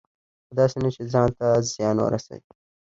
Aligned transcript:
خو 0.45 0.53
داسې 0.59 0.77
نه 0.83 0.89
چې 0.95 1.01
ځان 1.13 1.29
ته 1.39 1.47
زیان 1.71 1.97
ورسوي. 2.01 2.43